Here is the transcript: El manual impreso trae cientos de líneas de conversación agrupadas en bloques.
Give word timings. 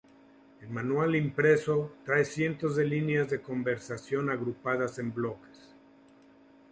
El 0.61 0.69
manual 0.69 1.15
impreso 1.15 1.91
trae 2.03 2.25
cientos 2.25 2.75
de 2.75 2.85
líneas 2.85 3.29
de 3.29 3.39
conversación 3.39 4.31
agrupadas 4.31 4.97
en 4.97 5.13
bloques. 5.13 5.75